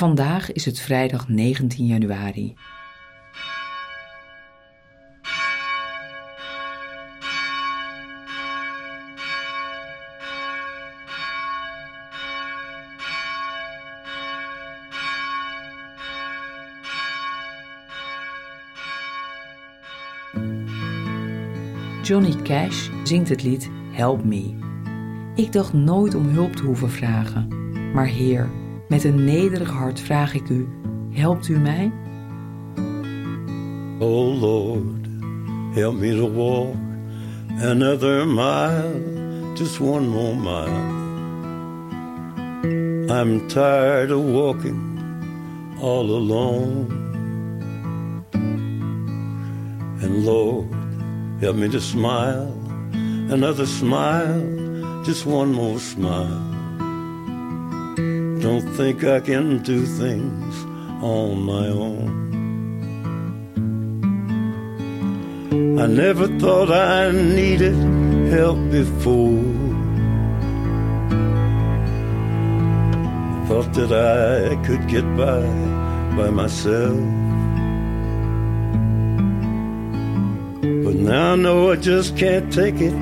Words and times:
Vandaag 0.00 0.52
is 0.52 0.64
het 0.64 0.80
vrijdag 0.80 1.28
19 1.28 1.86
januari. 1.86 2.54
Johnny 22.02 22.42
Cash 22.42 22.88
zingt 23.04 23.28
het 23.28 23.42
lied 23.42 23.70
Help 23.92 24.24
Me. 24.24 24.58
Ik 25.34 25.52
dacht 25.52 25.72
nooit 25.72 26.14
om 26.14 26.28
hulp 26.28 26.56
te 26.56 26.62
hoeven 26.62 26.90
vragen, 26.90 27.48
maar 27.92 28.06
Heer, 28.06 28.59
met 28.90 29.04
een 29.04 29.24
nederig 29.24 29.70
hart 29.70 30.00
vraag 30.00 30.34
ik 30.34 30.48
u: 30.48 30.68
helpt 31.10 31.48
u 31.48 31.58
mij? 31.58 31.92
Oh 33.98 34.40
Lord, 34.40 35.06
help 35.74 35.94
me 35.94 36.16
to 36.16 36.32
walk 36.32 36.74
another 37.62 38.26
mile, 38.26 39.00
just 39.54 39.80
one 39.80 40.08
more 40.08 40.34
mile. 40.34 40.98
I'm 43.20 43.48
tired 43.48 44.10
of 44.10 44.24
walking 44.24 44.98
all 45.80 46.10
alone. 46.10 46.98
And 50.02 50.24
Lord, 50.24 50.74
help 51.40 51.56
me 51.56 51.68
to 51.68 51.80
smile, 51.80 52.52
another 53.28 53.66
smile, 53.66 55.02
just 55.04 55.26
one 55.26 55.52
more 55.52 55.78
smile. 55.78 56.49
I 58.50 58.52
don't 58.54 58.74
think 58.74 59.04
I 59.04 59.20
can 59.20 59.62
do 59.62 59.86
things 59.86 60.64
on 61.04 61.40
my 61.40 61.68
own. 61.68 62.10
I 65.78 65.86
never 65.86 66.26
thought 66.40 66.68
I 66.68 67.12
needed 67.12 67.76
help 68.32 68.58
before. 68.72 69.44
Thought 73.46 73.72
that 73.74 73.92
I 73.92 74.56
could 74.66 74.88
get 74.88 75.04
by 75.16 75.42
by 76.16 76.30
myself. 76.30 76.98
But 80.84 80.96
now 80.96 81.34
I 81.34 81.36
know 81.36 81.70
I 81.70 81.76
just 81.76 82.16
can't 82.16 82.52
take 82.52 82.80
it 82.80 82.94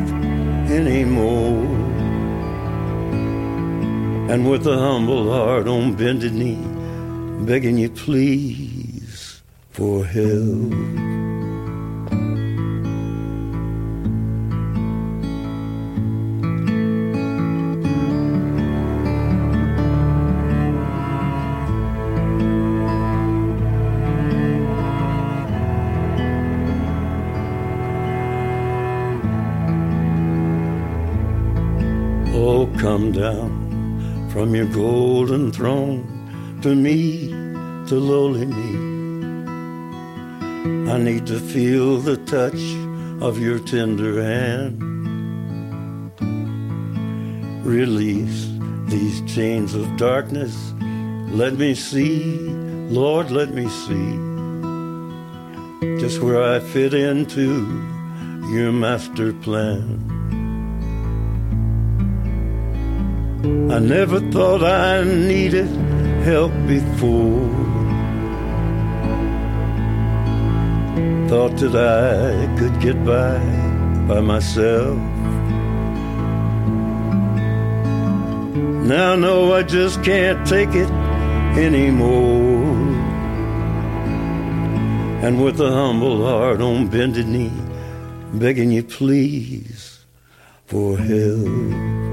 anymore. 0.71 1.88
And 4.31 4.51
with 4.51 4.67
a 4.67 4.77
humble 4.77 5.33
heart 5.33 5.67
on 5.67 5.95
bended 5.95 6.35
knee, 6.35 6.63
begging 7.47 7.79
you 7.79 7.89
please 7.89 9.41
for 9.71 10.05
help. 10.05 10.75
Oh, 32.35 32.67
come 32.77 33.13
down 33.13 33.58
from 34.31 34.55
your 34.55 34.67
golden 34.67 35.51
throne 35.53 36.59
to 36.63 36.75
me, 36.75 37.29
to 37.89 37.95
lowly 37.95 38.47
me. 38.47 38.89
I 40.91 40.99
need 40.99 41.27
to 41.27 41.39
feel 41.39 41.99
the 41.99 42.17
touch 42.17 42.61
of 43.23 43.39
your 43.39 43.59
tender 43.59 44.23
hand. 44.23 44.83
Release 47.65 48.49
these 48.87 49.21
chains 49.33 49.75
of 49.75 49.97
darkness. 49.97 50.73
Let 51.31 51.55
me 51.55 51.75
see, 51.75 52.49
Lord, 52.89 53.31
let 53.31 53.53
me 53.55 53.69
see 53.69 54.29
just 56.01 56.21
where 56.21 56.43
I 56.43 56.61
fit 56.61 56.95
into 56.95 57.67
your 58.51 58.73
master 58.73 59.33
plan. 59.33 60.18
I 63.71 63.79
never 63.81 64.19
thought 64.33 64.63
I 64.63 65.05
needed 65.05 65.69
help 66.25 66.53
before. 66.67 67.49
Thought 71.29 71.57
that 71.63 71.75
I 71.77 72.59
could 72.59 72.81
get 72.81 73.05
by 73.05 73.39
by 74.09 74.21
myself. 74.21 74.99
Now 78.95 79.17
no, 79.17 79.53
I 79.53 79.63
just 79.63 80.03
can't 80.03 80.47
take 80.47 80.75
it 80.75 80.91
anymore. 81.59 82.65
And 85.25 85.45
with 85.45 85.61
a 85.61 85.71
humble 85.71 86.25
heart 86.25 86.61
on 86.61 86.89
bended 86.89 87.29
knee, 87.29 87.53
begging 88.33 88.73
you 88.73 88.83
please 88.83 90.05
for 90.67 90.97
help 90.97 92.08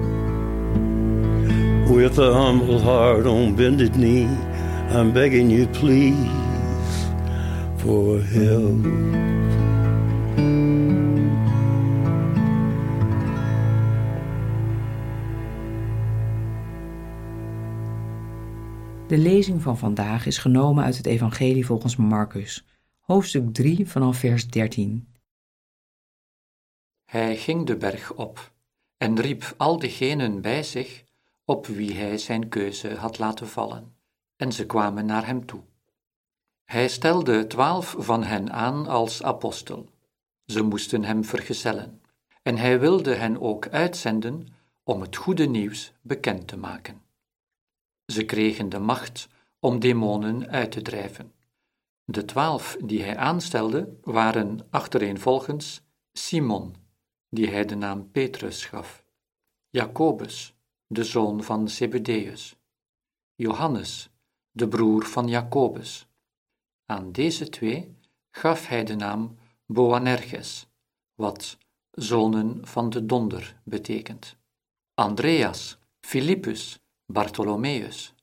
with 1.87 2.17
a 2.17 2.33
humble 2.33 2.79
heart 2.79 3.25
on 3.25 3.55
bended 3.55 3.95
knee. 3.95 4.27
I'm 4.89 5.11
begging 5.11 5.49
you, 5.51 5.67
please, 5.67 6.29
for 7.77 8.21
help. 8.21 8.83
De 19.07 19.17
lezing 19.17 19.61
van 19.61 19.77
vandaag 19.77 20.25
is 20.25 20.37
genomen 20.37 20.83
uit 20.83 20.97
het 20.97 21.05
Evangelie 21.05 21.65
volgens 21.65 21.95
Marcus, 21.95 22.65
hoofdstuk 22.99 23.53
3 23.53 23.87
vanaf 23.87 24.17
vers 24.17 24.47
13. 24.47 25.07
Hij 27.05 27.37
ging 27.37 27.65
de 27.65 27.77
berg 27.77 28.13
op 28.13 28.51
en 28.97 29.21
riep 29.21 29.53
al 29.57 29.79
degenen 29.79 30.41
bij 30.41 30.63
zich 30.63 31.04
op 31.45 31.67
wie 31.67 31.93
hij 31.93 32.17
zijn 32.17 32.49
keuze 32.49 32.95
had 32.95 33.17
laten 33.17 33.47
vallen, 33.47 33.95
en 34.35 34.51
ze 34.51 34.65
kwamen 34.65 35.05
naar 35.05 35.25
hem 35.25 35.45
toe. 35.45 35.63
Hij 36.63 36.87
stelde 36.87 37.47
twaalf 37.47 37.95
van 37.97 38.23
hen 38.23 38.51
aan 38.51 38.87
als 38.87 39.23
apostel. 39.23 39.89
Ze 40.45 40.61
moesten 40.61 41.03
hem 41.03 41.23
vergezellen, 41.23 42.01
en 42.41 42.57
hij 42.57 42.79
wilde 42.79 43.13
hen 43.13 43.41
ook 43.41 43.67
uitzenden 43.67 44.47
om 44.83 45.01
het 45.01 45.15
goede 45.15 45.45
nieuws 45.45 45.93
bekend 46.01 46.47
te 46.47 46.57
maken. 46.57 47.01
Ze 48.05 48.25
kregen 48.25 48.69
de 48.69 48.79
macht 48.79 49.27
om 49.59 49.79
demonen 49.79 50.49
uit 50.49 50.71
te 50.71 50.81
drijven. 50.81 51.33
De 52.03 52.25
twaalf 52.25 52.77
die 52.83 53.03
hij 53.03 53.17
aanstelde 53.17 53.97
waren 54.01 54.67
achtereenvolgens 54.69 55.81
Simon, 56.13 56.75
die 57.29 57.49
hij 57.49 57.65
de 57.65 57.75
naam 57.75 58.11
Petrus 58.11 58.65
gaf, 58.65 59.03
Jacobus, 59.69 60.54
de 60.95 61.03
zoon 61.03 61.43
van 61.43 61.69
Zebedeus, 61.69 62.55
Johannes, 63.35 64.09
de 64.51 64.67
broer 64.67 65.05
van 65.05 65.27
Jacobus. 65.27 66.07
Aan 66.85 67.11
deze 67.11 67.49
twee 67.49 67.97
gaf 68.31 68.67
hij 68.67 68.83
de 68.83 68.95
naam 68.95 69.37
Boanerges, 69.65 70.67
wat 71.15 71.57
zonen 71.91 72.67
van 72.67 72.89
de 72.89 73.05
donder 73.05 73.61
betekent. 73.63 74.35
Andreas, 74.93 75.77
Philippus, 75.99 76.79
Bartholomeus, 77.05 78.13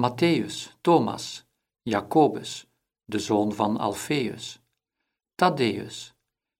Matthäus, 0.00 0.76
Thomas, 0.80 1.44
Jacobus, 1.82 2.66
de 3.04 3.18
zoon 3.18 3.52
van 3.52 3.76
Alfeus, 3.76 4.60
Thaddeus, 5.34 6.14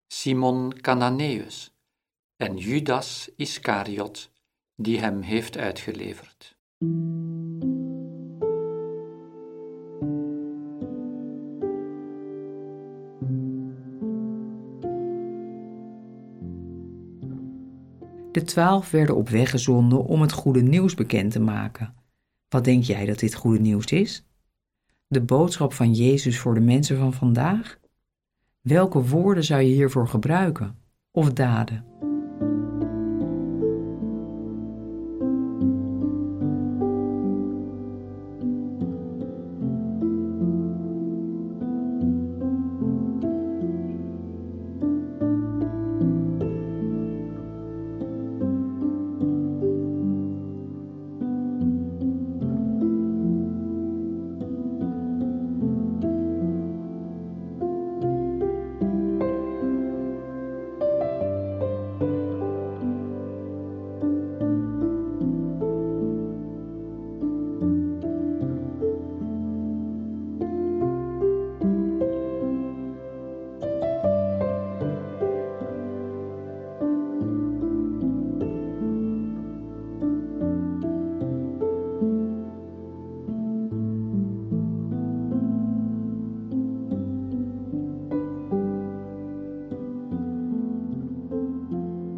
Simon 0.07 0.81
Cananeus 0.81 1.73
en 2.37 2.57
Judas 2.57 3.31
Iscariot, 3.37 4.31
die 4.83 5.01
hem 5.01 5.21
heeft 5.21 5.59
uitgeleverd. 5.59 6.59
De 18.33 18.43
twaalf 18.45 18.91
werden 18.91 19.17
op 19.17 19.29
weg 19.29 19.51
gezonden 19.51 20.05
om 20.05 20.21
het 20.21 20.33
goede 20.33 20.63
nieuws 20.63 20.95
bekend 20.95 21.33
te 21.33 21.41
maken. 21.41 21.95
Wat 22.49 22.65
denk 22.65 22.85
jij 22.85 23.07
dat 23.07 23.19
dit 23.19 23.35
goede 23.35 23.61
nieuws 23.61 23.87
is? 23.87 24.25
De 25.07 25.23
boodschap 25.23 25.73
van 25.73 25.93
Jezus 25.93 26.39
voor 26.39 26.55
de 26.55 26.61
mensen 26.61 26.97
van 26.97 27.13
vandaag? 27.13 27.79
Welke 28.61 29.03
woorden 29.03 29.45
zou 29.45 29.61
je 29.61 29.73
hiervoor 29.73 30.09
gebruiken? 30.09 30.79
Of 31.11 31.33
daden? 31.33 31.85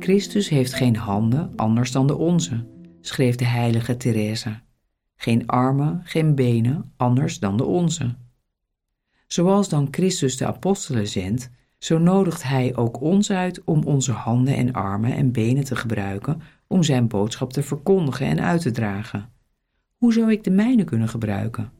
Christus 0.02 0.49
heeft 0.49 0.75
geen 0.75 0.96
handen 0.96 1.52
anders 1.56 1.93
dan 1.93 2.06
de 2.06 2.16
onze, 2.16 2.66
schreef 3.00 3.37
de 3.37 3.44
heilige 3.44 3.96
Teresa. 3.96 4.62
Geen 5.16 5.46
armen, 5.46 6.00
geen 6.04 6.34
benen 6.34 6.93
anders 6.96 7.38
dan 7.38 7.56
de 7.56 7.64
onze. 7.64 8.14
Zoals 9.26 9.69
dan 9.69 9.88
Christus 9.90 10.37
de 10.37 10.46
apostelen 10.46 11.08
zendt, 11.08 11.50
zo 11.78 11.99
nodigt 11.99 12.43
Hij 12.43 12.76
ook 12.76 13.00
ons 13.00 13.31
uit 13.31 13.64
om 13.64 13.82
onze 13.82 14.12
handen 14.12 14.56
en 14.56 14.72
armen 14.72 15.14
en 15.14 15.32
benen 15.32 15.64
te 15.64 15.76
gebruiken 15.76 16.40
om 16.66 16.82
Zijn 16.82 17.08
boodschap 17.08 17.52
te 17.52 17.62
verkondigen 17.62 18.26
en 18.26 18.40
uit 18.40 18.60
te 18.60 18.70
dragen. 18.70 19.28
Hoe 19.96 20.12
zou 20.12 20.31
ik 20.31 20.44
de 20.44 20.50
mijne 20.50 20.84
kunnen 20.84 21.08
gebruiken? 21.08 21.72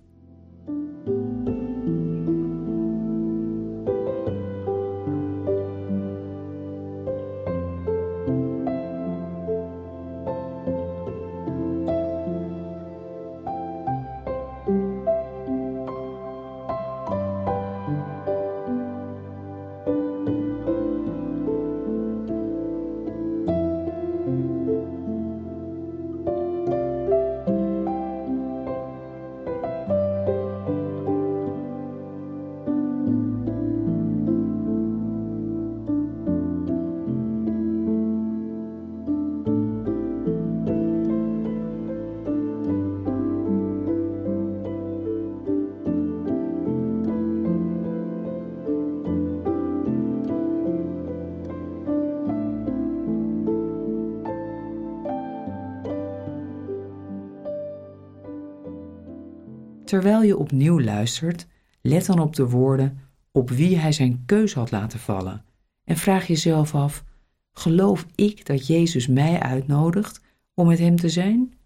Terwijl 59.92 60.22
je 60.22 60.36
opnieuw 60.36 60.80
luistert, 60.80 61.46
let 61.80 62.06
dan 62.06 62.18
op 62.18 62.36
de 62.36 62.48
woorden 62.48 63.00
op 63.32 63.50
wie 63.50 63.78
hij 63.78 63.92
zijn 63.92 64.22
keus 64.26 64.54
had 64.54 64.70
laten 64.70 64.98
vallen 64.98 65.44
en 65.84 65.96
vraag 65.96 66.26
jezelf 66.26 66.74
af: 66.74 67.04
geloof 67.52 68.06
ik 68.14 68.46
dat 68.46 68.66
Jezus 68.66 69.06
mij 69.06 69.40
uitnodigt 69.40 70.20
om 70.54 70.66
met 70.66 70.78
hem 70.78 70.96
te 70.96 71.08
zijn? 71.08 71.58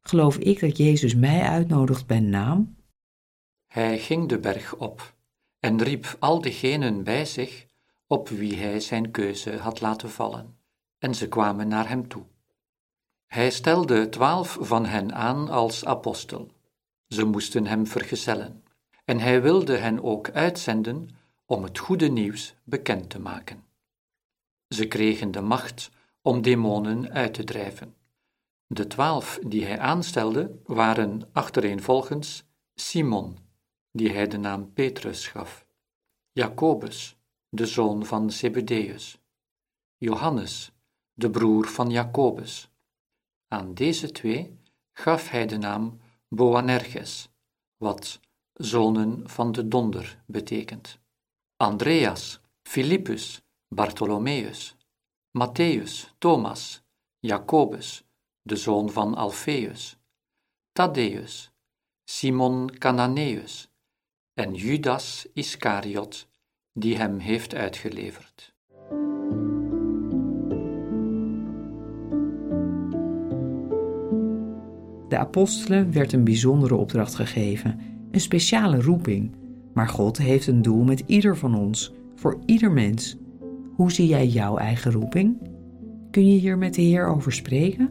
Geloof 0.00 0.36
ik 0.36 0.60
dat 0.60 0.76
Jezus 0.76 1.14
mij 1.14 1.40
uitnodigt 1.42 2.06
bij 2.06 2.20
naam? 2.20 2.76
Hij 3.66 3.98
ging 3.98 4.28
de 4.28 4.38
berg 4.38 4.76
op 4.76 5.14
en 5.60 5.82
riep 5.82 6.16
al 6.18 6.40
degenen 6.40 7.02
bij 7.04 7.24
zich 7.24 7.66
op 8.06 8.28
wie 8.28 8.56
hij 8.56 8.80
zijn 8.80 9.10
keuze 9.10 9.56
had 9.56 9.80
laten 9.80 10.10
vallen, 10.10 10.56
en 10.98 11.14
ze 11.14 11.28
kwamen 11.28 11.68
naar 11.68 11.88
hem 11.88 12.08
toe. 12.08 12.24
Hij 13.26 13.50
stelde 13.50 14.08
twaalf 14.08 14.58
van 14.60 14.86
hen 14.86 15.14
aan 15.14 15.48
als 15.48 15.84
apostel 15.84 16.50
ze 17.10 17.24
moesten 17.24 17.66
hem 17.66 17.86
vergezellen. 17.86 18.64
En 19.04 19.18
hij 19.18 19.42
wilde 19.42 19.76
hen 19.76 20.02
ook 20.02 20.30
uitzenden 20.30 21.08
om 21.46 21.62
het 21.62 21.78
goede 21.78 22.08
nieuws 22.08 22.54
bekend 22.64 23.10
te 23.10 23.18
maken. 23.18 23.64
Ze 24.68 24.86
kregen 24.86 25.30
de 25.30 25.40
macht 25.40 25.90
om 26.22 26.42
demonen 26.42 27.12
uit 27.12 27.34
te 27.34 27.44
drijven. 27.44 27.94
De 28.66 28.86
twaalf 28.86 29.38
die 29.46 29.64
hij 29.64 29.78
aanstelde 29.78 30.60
waren 30.64 31.28
achtereenvolgens 31.32 32.44
Simon, 32.74 33.38
die 33.92 34.12
hij 34.12 34.26
de 34.26 34.38
naam 34.38 34.72
Petrus 34.72 35.26
gaf, 35.26 35.66
Jacobus, 36.32 37.16
de 37.48 37.66
zoon 37.66 38.06
van 38.06 38.30
Zebedeus, 38.30 39.20
Johannes, 39.96 40.72
de 41.12 41.30
broer 41.30 41.68
van 41.68 41.90
Jacobus. 41.90 42.70
Aan 43.48 43.74
deze 43.74 44.12
twee 44.12 44.58
gaf 44.92 45.28
hij 45.28 45.46
de 45.46 45.58
naam 45.58 46.00
Boanerges, 46.34 47.28
wat 47.76 48.20
zonen 48.52 49.28
van 49.28 49.52
de 49.52 49.68
donder 49.68 50.22
betekent. 50.26 50.98
Andreas, 51.56 52.40
Philippus, 52.62 53.40
Bartholomeus, 53.68 54.76
Matthäus, 55.38 56.14
Thomas, 56.18 56.82
Jacobus, 57.18 58.04
de 58.42 58.56
zoon 58.56 58.90
van 58.90 59.14
Alfeus, 59.14 59.96
Thaddeus, 60.72 61.50
Simon 62.04 62.78
Cananeus 62.78 63.68
en 64.34 64.54
Judas 64.54 65.26
Iscariot, 65.32 66.28
die 66.72 66.96
hem 66.96 67.18
heeft 67.18 67.54
uitgeleverd. 67.54 68.54
De 75.10 75.18
apostelen 75.18 75.92
werd 75.92 76.12
een 76.12 76.24
bijzondere 76.24 76.74
opdracht 76.74 77.14
gegeven, 77.14 77.78
een 78.10 78.20
speciale 78.20 78.82
roeping. 78.82 79.30
Maar 79.74 79.88
God 79.88 80.18
heeft 80.18 80.46
een 80.46 80.62
doel 80.62 80.84
met 80.84 81.02
ieder 81.06 81.36
van 81.36 81.54
ons, 81.54 81.92
voor 82.14 82.38
ieder 82.46 82.72
mens. 82.72 83.16
Hoe 83.76 83.92
zie 83.92 84.06
jij 84.06 84.26
jouw 84.26 84.56
eigen 84.56 84.92
roeping? 84.92 85.36
Kun 86.10 86.26
je 86.26 86.38
hier 86.38 86.58
met 86.58 86.74
de 86.74 86.82
Heer 86.82 87.06
over 87.06 87.32
spreken? 87.32 87.90